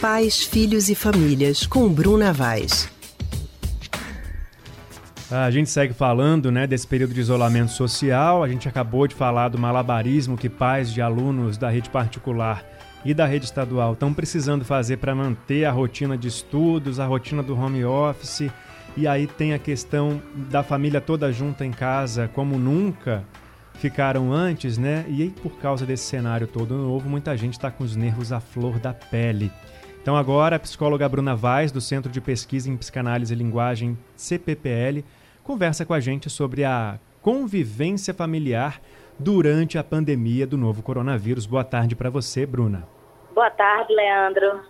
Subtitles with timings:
[0.00, 2.88] Pais, Filhos e Famílias, com Bruna Vaz.
[5.28, 8.44] A gente segue falando né, desse período de isolamento social.
[8.44, 12.64] A gente acabou de falar do malabarismo que pais de alunos da rede particular
[13.04, 17.42] e da rede estadual estão precisando fazer para manter a rotina de estudos, a rotina
[17.42, 18.48] do home office.
[18.96, 23.24] E aí tem a questão da família toda junta em casa, como nunca
[23.74, 25.04] ficaram antes, né?
[25.08, 28.38] E aí, por causa desse cenário todo novo, muita gente está com os nervos à
[28.38, 29.50] flor da pele.
[30.08, 35.04] Então, agora, a psicóloga Bruna Vaz, do Centro de Pesquisa em Psicanálise e Linguagem, CPPL,
[35.44, 38.80] conversa com a gente sobre a convivência familiar
[39.18, 41.44] durante a pandemia do novo coronavírus.
[41.44, 42.88] Boa tarde para você, Bruna.
[43.34, 44.62] Boa tarde, Leandro.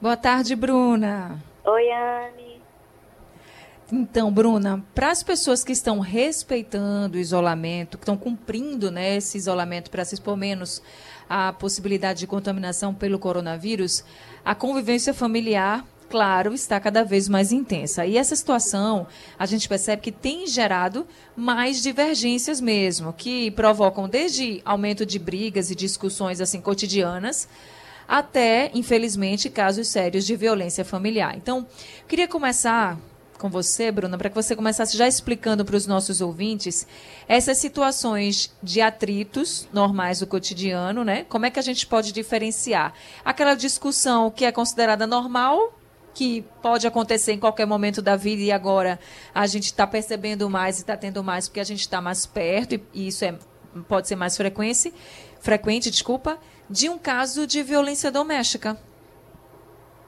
[0.00, 1.38] Boa tarde, Bruna.
[1.64, 2.60] Oi, Anne.
[3.92, 9.38] Então, Bruna, para as pessoas que estão respeitando o isolamento, que estão cumprindo né, esse
[9.38, 10.82] isolamento para se expor menos
[11.28, 14.04] à possibilidade de contaminação pelo coronavírus,
[14.44, 18.06] a convivência familiar, claro, está cada vez mais intensa.
[18.06, 19.06] E essa situação,
[19.38, 25.70] a gente percebe que tem gerado mais divergências mesmo, que provocam desde aumento de brigas
[25.70, 27.48] e discussões assim cotidianas,
[28.08, 31.36] até, infelizmente, casos sérios de violência familiar.
[31.36, 31.66] Então,
[32.08, 32.98] queria começar
[33.38, 36.86] com você, Bruna, para que você começasse já explicando para os nossos ouvintes
[37.28, 41.24] essas situações de atritos normais do cotidiano, né?
[41.28, 42.92] Como é que a gente pode diferenciar
[43.24, 45.72] aquela discussão que é considerada normal,
[46.12, 48.98] que pode acontecer em qualquer momento da vida e agora
[49.32, 52.74] a gente está percebendo mais e está tendo mais porque a gente está mais perto
[52.92, 53.38] e isso é,
[53.88, 54.92] pode ser mais frequente,
[55.40, 58.76] frequente, desculpa, de um caso de violência doméstica.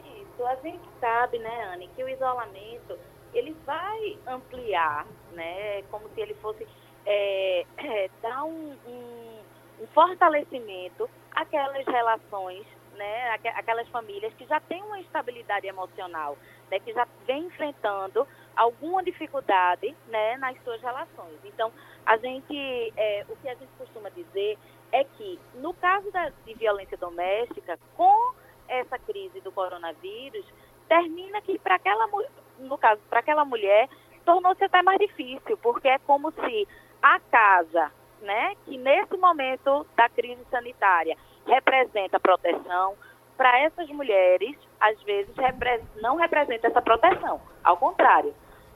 [0.00, 2.98] Isso, a gente sabe, né, Anne, que o isolamento
[3.38, 5.82] ele vai ampliar, né?
[5.90, 6.66] Como se ele fosse
[7.06, 9.40] é, é, dar um, um,
[9.80, 12.66] um, fortalecimento àquelas relações,
[12.96, 13.30] né?
[13.54, 16.36] Aquelas famílias que já têm uma estabilidade emocional,
[16.70, 16.78] né?
[16.80, 20.36] Que já vem enfrentando alguma dificuldade, né?
[20.38, 21.38] Nas suas relações.
[21.44, 21.72] Então,
[22.04, 24.58] a gente, é, o que a gente costuma dizer
[24.90, 28.34] é que no caso da, de violência doméstica, com
[28.68, 30.44] essa crise do coronavírus,
[30.88, 32.06] termina que para aquela
[32.58, 33.88] no caso, para aquela mulher,
[34.24, 36.68] tornou-se até mais difícil, porque é como se
[37.02, 42.94] a casa, né, que nesse momento da crise sanitária representa proteção,
[43.36, 45.32] para essas mulheres, às vezes,
[46.02, 47.40] não representa essa proteção.
[47.62, 48.34] Ao contrário,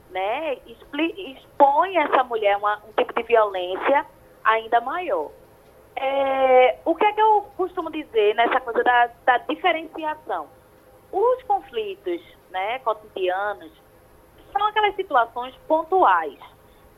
[0.09, 4.05] né, expõe essa mulher a um tipo de violência
[4.43, 5.31] ainda maior.
[5.95, 10.47] É, o que é que eu costumo dizer nessa coisa da, da diferenciação?
[11.13, 12.21] Os conflitos
[12.53, 13.71] né, cotidianos,
[14.51, 16.37] são aquelas situações pontuais,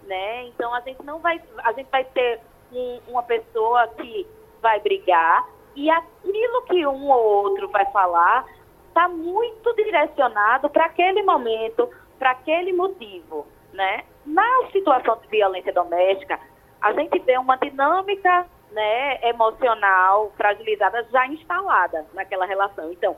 [0.03, 0.43] né?
[0.47, 4.27] Então a gente não vai, a gente vai ter um, uma pessoa que
[4.61, 8.45] vai brigar e aquilo que um ou outro vai falar
[8.89, 11.89] está muito direcionado para aquele momento,
[12.19, 14.03] para aquele motivo, né?
[14.25, 16.39] Na situação de violência doméstica,
[16.81, 22.91] a gente vê uma dinâmica, né, emocional fragilizada já instalada naquela relação.
[22.91, 23.15] Então,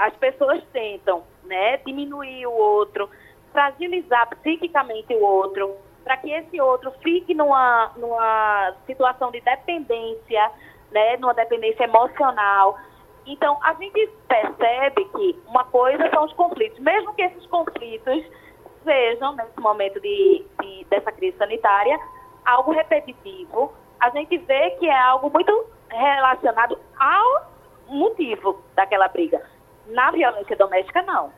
[0.00, 3.10] as pessoas tentam né, diminuir o outro,
[3.52, 10.50] fragilizar psiquicamente o outro, para que esse outro fique numa, numa situação de dependência,
[10.90, 12.78] né, numa dependência emocional.
[13.26, 18.24] Então, a gente percebe que uma coisa são os conflitos, mesmo que esses conflitos
[18.82, 22.00] sejam, nesse momento de, de dessa crise sanitária,
[22.46, 27.50] algo repetitivo, a gente vê que é algo muito relacionado ao
[27.86, 29.44] motivo daquela briga.
[29.90, 31.32] Na violência doméstica, não.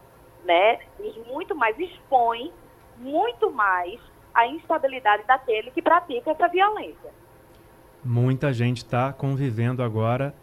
[0.45, 0.79] Né?
[0.99, 2.53] Eles muito mais expõem,
[2.99, 4.01] muito mais
[4.35, 7.11] a instabilidade daquele que pratica essa violência.
[8.05, 10.35] Muita gente está convivendo agora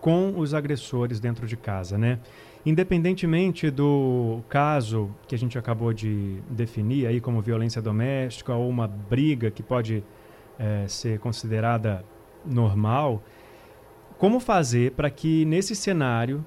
[0.00, 2.18] com os agressores dentro de casa, né?
[2.66, 8.86] Independentemente do caso que a gente acabou de definir aí como violência doméstica ou uma
[8.86, 10.04] briga que pode
[10.58, 12.04] é, ser considerada
[12.44, 13.22] normal,
[14.18, 16.44] como fazer para que nesse cenário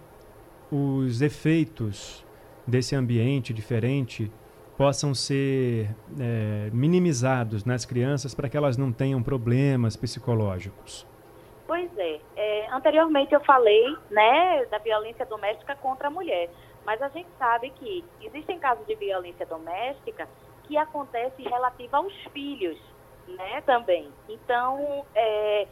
[0.71, 2.25] os efeitos
[2.65, 4.31] desse ambiente diferente
[4.77, 11.05] possam ser é, minimizados nas crianças para que elas não tenham problemas psicológicos?
[11.67, 12.19] Pois é.
[12.35, 12.67] é.
[12.71, 16.49] Anteriormente eu falei né, da violência doméstica contra a mulher,
[16.85, 20.27] mas a gente sabe que existem casos de violência doméstica
[20.63, 22.79] que acontece relativa aos filhos,
[23.27, 24.09] né, também.
[24.27, 25.67] Então, é,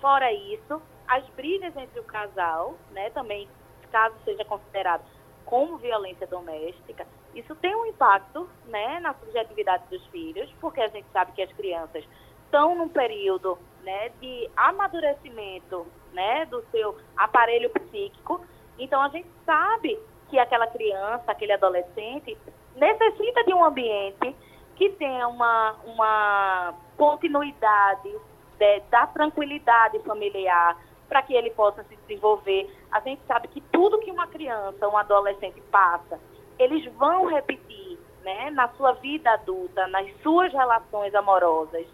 [0.00, 3.48] fora isso, as brigas entre o casal, né, também
[3.94, 5.04] caso seja considerado
[5.46, 11.06] como violência doméstica, isso tem um impacto né, na subjetividade dos filhos, porque a gente
[11.12, 12.04] sabe que as crianças
[12.44, 18.44] estão num período né, de amadurecimento né, do seu aparelho psíquico.
[18.80, 19.96] Então a gente sabe
[20.28, 22.36] que aquela criança, aquele adolescente
[22.74, 24.34] necessita de um ambiente
[24.74, 28.12] que tenha uma, uma continuidade
[28.58, 30.76] de, da tranquilidade familiar
[31.08, 32.70] para que ele possa se desenvolver.
[32.90, 36.18] A gente sabe que tudo que uma criança, um adolescente passa,
[36.58, 41.86] eles vão repetir né, na sua vida adulta, nas suas relações amorosas.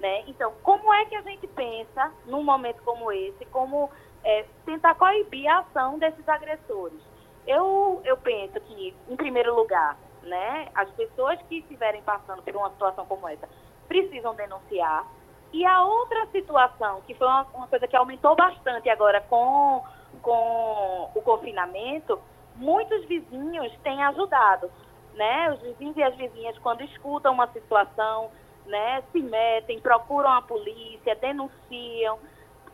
[0.00, 0.24] Né?
[0.26, 3.90] Então, como é que a gente pensa num momento como esse, como
[4.24, 7.00] é, tentar coibir a ação desses agressores?
[7.46, 12.70] Eu, eu penso que, em primeiro lugar, né, as pessoas que estiverem passando por uma
[12.70, 13.48] situação como essa
[13.86, 15.06] precisam denunciar.
[15.52, 19.82] E a outra situação, que foi uma, uma coisa que aumentou bastante agora com,
[20.22, 22.18] com o confinamento,
[22.56, 24.70] muitos vizinhos têm ajudado.
[25.14, 25.50] Né?
[25.52, 28.30] Os vizinhos e as vizinhas, quando escutam uma situação,
[28.66, 32.18] né, se metem, procuram a polícia, denunciam.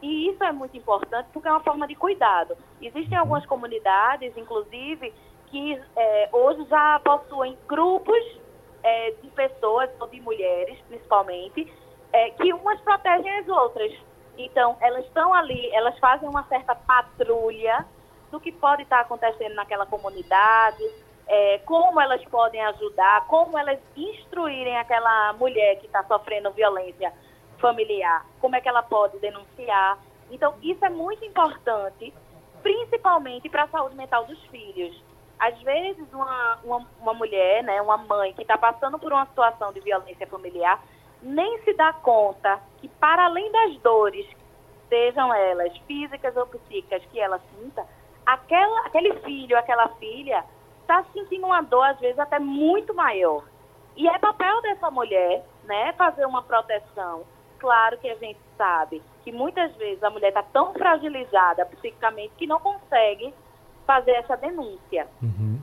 [0.01, 2.57] E isso é muito importante porque é uma forma de cuidado.
[2.81, 5.15] Existem algumas comunidades, inclusive,
[5.47, 8.41] que é, hoje já possuem grupos
[8.83, 11.73] é, de pessoas, ou de mulheres principalmente,
[12.13, 13.93] é, que umas protegem as outras.
[14.37, 17.87] Então, elas estão ali, elas fazem uma certa patrulha
[18.31, 20.83] do que pode estar acontecendo naquela comunidade,
[21.27, 27.13] é, como elas podem ajudar, como elas instruírem aquela mulher que está sofrendo violência
[27.59, 29.99] familiar, como é que ela pode denunciar.
[30.31, 32.13] Então, isso é muito importante,
[32.63, 35.01] principalmente para a saúde mental dos filhos.
[35.39, 39.73] Às vezes, uma, uma, uma mulher, né, uma mãe que está passando por uma situação
[39.73, 40.83] de violência familiar,
[41.23, 44.27] nem se dá conta que, para além das dores,
[44.89, 47.87] sejam elas físicas ou psíquicas, que ela sinta,
[48.27, 50.45] aquela, aquele filho, aquela filha,
[50.81, 53.45] está sentindo uma dor, às vezes, até muito maior.
[53.97, 57.25] E é papel dessa mulher, né, fazer uma proteção.
[57.59, 62.47] Claro que a gente sabe que muitas vezes a mulher está tão fragilizada psiquicamente que
[62.47, 63.33] não consegue
[63.87, 65.07] fazer essa denúncia.
[65.23, 65.61] Uhum.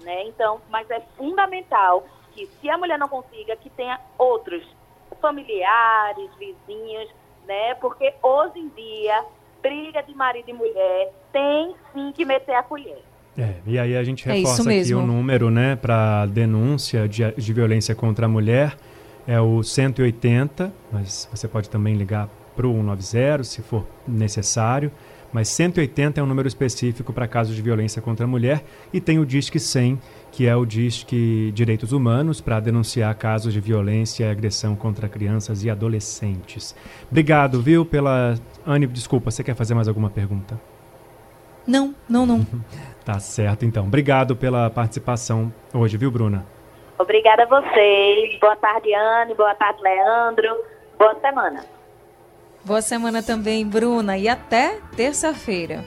[0.00, 0.24] Né?
[0.24, 4.66] Então, mas é fundamental que se a mulher não consiga, que tenha outros
[5.22, 7.08] familiares, vizinhos,
[7.48, 7.74] né?
[7.76, 9.24] Porque hoje em dia,
[9.62, 13.02] briga de marido e mulher tem sim que meter a colher.
[13.38, 17.30] É, e aí a gente é reforça é aqui o número, né, para denúncia de,
[17.32, 18.76] de violência contra a mulher,
[19.26, 24.92] é o 180, mas você pode também ligar para o 190 se for necessário,
[25.32, 28.62] mas 180 é um número específico para casos de violência contra a mulher
[28.92, 29.98] e tem o Disque 100,
[30.30, 35.64] que é o Disque Direitos Humanos, para denunciar casos de violência e agressão contra crianças
[35.64, 36.74] e adolescentes.
[37.10, 38.34] Obrigado, viu, pela...
[38.66, 40.60] Anne, desculpa, você quer fazer mais alguma pergunta?
[41.66, 42.46] Não, não, não.
[43.04, 43.86] tá certo, então.
[43.86, 46.44] Obrigado pela participação hoje, viu, Bruna?
[46.98, 48.38] Obrigada a vocês.
[48.38, 49.34] Boa tarde, Anne.
[49.34, 50.48] Boa tarde, Leandro.
[50.98, 51.64] Boa semana.
[52.64, 54.16] Boa semana também, Bruna.
[54.16, 55.84] E até terça-feira.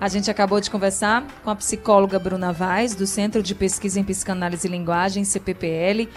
[0.00, 4.04] A gente acabou de conversar com a psicóloga Bruna Vaz, do Centro de Pesquisa em
[4.04, 6.08] Psicanálise e Linguagem, CPPL.